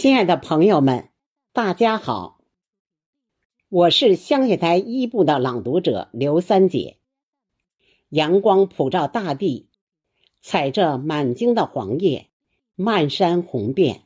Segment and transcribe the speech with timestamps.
[0.00, 1.08] 亲爱的朋友们，
[1.52, 2.38] 大家好，
[3.68, 6.98] 我是香叶台一部的朗读者刘三姐。
[8.08, 9.68] 阳光普照大地，
[10.40, 12.28] 踩着满茎的黄叶，
[12.76, 14.02] 漫山红遍。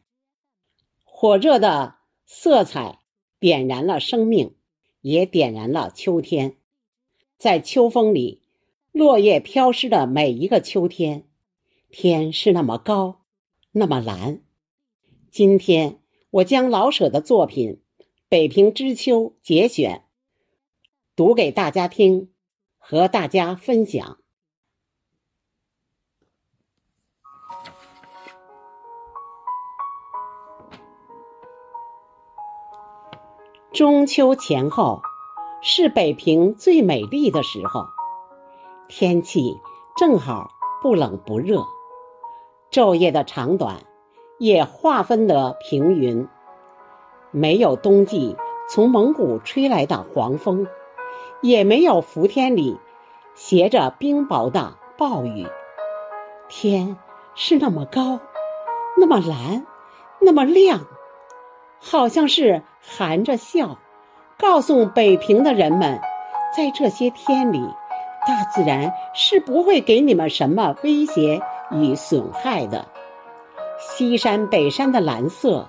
[1.05, 3.01] 火热的色彩
[3.39, 4.55] 点燃了生命，
[5.03, 6.57] 也点燃了秋天。
[7.37, 8.41] 在秋风里，
[8.93, 11.29] 落叶飘失的每一个秋天，
[11.91, 13.27] 天是那么高，
[13.73, 14.41] 那么蓝。
[15.33, 17.81] 今天我将老舍的作品
[18.29, 20.05] 《北平知秋》节选
[21.17, 22.31] 读给大家听，
[22.77, 24.19] 和大家分享。
[33.73, 35.01] 中秋前后
[35.63, 37.87] 是北平最美丽的时候，
[38.87, 39.59] 天气
[39.97, 40.51] 正好
[40.83, 41.65] 不冷不热，
[42.71, 43.87] 昼夜的长短。
[44.43, 46.27] 也划分得平匀，
[47.31, 48.37] 没有冬季
[48.69, 50.67] 从蒙古吹来的黄风，
[51.43, 52.77] 也没有伏天里
[53.37, 55.47] 携着冰雹的暴雨。
[56.49, 56.97] 天
[57.37, 58.19] 是那么高，
[58.97, 59.65] 那么蓝，
[60.19, 60.81] 那么亮，
[61.79, 63.79] 好像是含着笑，
[64.37, 66.01] 告诉北平的人们，
[66.53, 67.61] 在这些天里，
[68.27, 71.41] 大自然是不会给你们什么威胁
[71.71, 72.85] 与损害的。
[73.85, 75.69] 西山北山的蓝色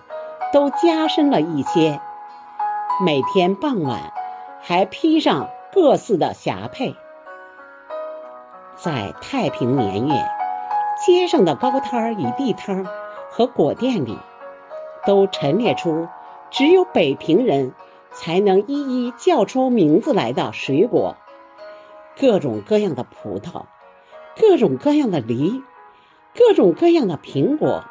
[0.54, 2.00] 都加深了一些，
[3.04, 4.14] 每天傍晚
[4.62, 6.96] 还披上各色的霞帔。
[8.76, 10.14] 在太平年月，
[11.04, 12.92] 街上的高摊儿与地摊儿
[13.32, 14.20] 和果店里，
[15.08, 16.08] 都陈列出
[16.52, 17.74] 只有北平人
[18.12, 21.16] 才能一一叫出名字来的水果，
[22.16, 23.64] 各种各样的葡萄，
[24.40, 25.64] 各种各样的梨，
[26.36, 27.84] 各种各样的苹果。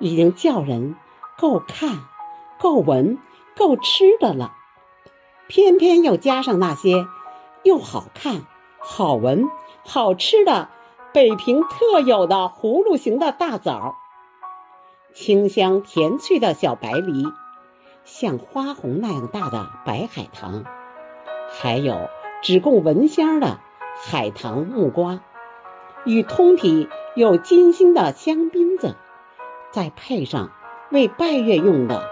[0.00, 0.96] 已经叫人
[1.38, 2.00] 够看、
[2.58, 3.18] 够闻、
[3.56, 4.52] 够吃的了，
[5.46, 7.06] 偏偏又加上那些
[7.62, 8.46] 又好看、
[8.80, 9.48] 好闻、
[9.84, 10.68] 好吃的
[11.12, 13.96] 北平特有的葫芦形的大枣，
[15.12, 17.26] 清香甜脆的小白梨，
[18.04, 20.64] 像花红那样大的白海棠，
[21.50, 22.08] 还有
[22.42, 23.60] 只供闻香的
[24.02, 25.20] 海棠木瓜，
[26.04, 28.96] 与通体有金星的香槟子。
[29.72, 30.50] 再配上
[30.90, 32.02] 为拜月用的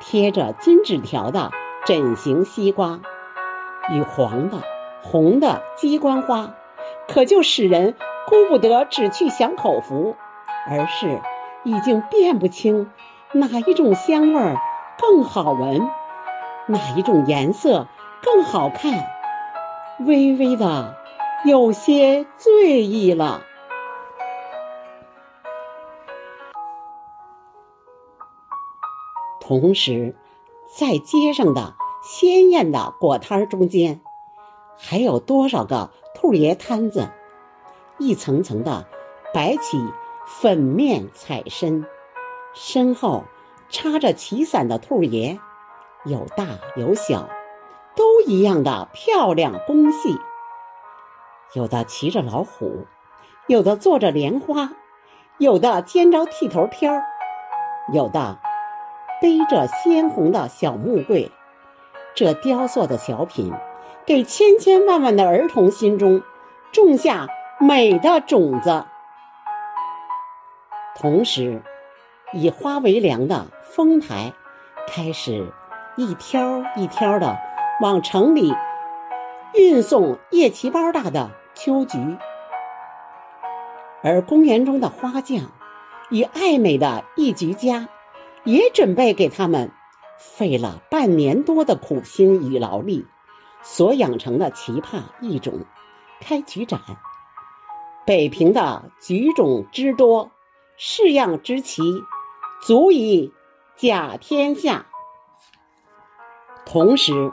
[0.00, 1.50] 贴着金纸条的
[1.84, 3.00] 枕形西瓜，
[3.90, 4.58] 与黄的、
[5.02, 6.54] 红的鸡冠花，
[7.08, 7.94] 可就使人
[8.26, 10.16] 顾不得只去享口福，
[10.68, 11.20] 而是
[11.64, 12.90] 已经辨不清
[13.32, 14.56] 哪一种香味儿
[14.98, 15.88] 更好闻，
[16.66, 17.86] 哪一种颜色
[18.22, 19.04] 更好看，
[20.00, 20.94] 微微的
[21.44, 23.42] 有些醉意了。
[29.44, 30.14] 同时，
[30.72, 34.00] 在街上的鲜艳的果摊中间，
[34.78, 37.10] 还有多少个兔爷摊子，
[37.98, 38.86] 一层层的
[39.34, 39.84] 摆起
[40.28, 41.84] 粉面彩身，
[42.54, 43.24] 身后
[43.68, 45.40] 插着旗伞的兔爷，
[46.04, 47.28] 有大有小，
[47.96, 50.16] 都一样的漂亮工细。
[51.52, 52.86] 有的骑着老虎，
[53.48, 54.72] 有的坐着莲花，
[55.38, 57.02] 有的肩着剃头挑
[57.92, 58.38] 有的。
[59.22, 61.30] 背着鲜红的小木柜，
[62.12, 63.52] 这雕塑的小品，
[64.04, 66.22] 给千千万万的儿童心中
[66.72, 67.28] 种下
[67.60, 68.84] 美的种子。
[70.96, 71.62] 同时，
[72.32, 74.32] 以花为粮的丰台
[74.88, 75.52] 开始
[75.96, 77.38] 一挑一挑的
[77.80, 78.52] 往城里
[79.54, 82.16] 运送叶旗包大的秋菊，
[84.02, 85.52] 而公园中的花匠
[86.10, 87.88] 与爱美的艺菊家。
[88.44, 89.70] 也准备给他们
[90.18, 93.06] 费了半年多的苦心与劳力
[93.62, 95.60] 所养成的奇葩异种
[96.20, 96.80] 开菊展。
[98.04, 100.32] 北平的菊种之多，
[100.76, 101.82] 式样之奇，
[102.60, 103.32] 足以
[103.76, 104.86] 甲天下。
[106.66, 107.32] 同时，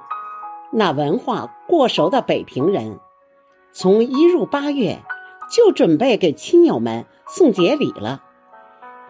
[0.71, 2.99] 那文化过熟的北平人，
[3.71, 4.99] 从一入八月
[5.49, 8.23] 就准备给亲友们送节礼了。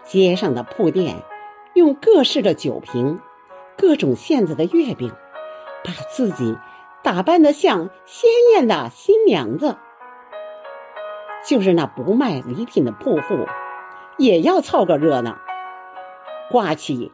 [0.06, 1.24] 街上的铺店。
[1.74, 3.20] 用各式的酒瓶、
[3.78, 5.14] 各种馅子的月饼，
[5.84, 6.58] 把自己
[7.04, 9.78] 打扮得像鲜艳的新娘子。
[11.48, 13.48] 就是那不卖礼品的铺户，
[14.18, 15.38] 也要凑个热闹，
[16.52, 17.14] 挂起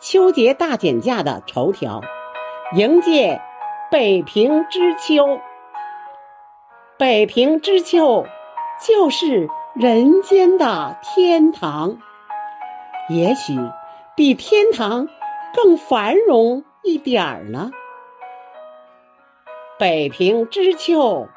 [0.00, 2.00] 秋节大减价的绸条，
[2.74, 3.42] 迎接
[3.90, 5.40] 北平之秋。
[6.96, 8.24] 北平之秋，
[8.86, 11.98] 就是人间的天堂。
[13.10, 13.58] 也许。
[14.16, 15.10] 比天堂
[15.54, 17.70] 更繁荣一点儿呢？
[19.78, 21.28] 北平之秋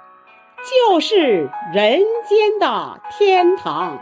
[0.64, 2.00] 就是人
[2.30, 4.00] 间的天堂，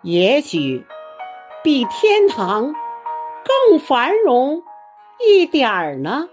[0.00, 0.86] 也许
[1.62, 2.74] 比天堂
[3.68, 4.62] 更繁荣
[5.20, 6.30] 一点儿呢。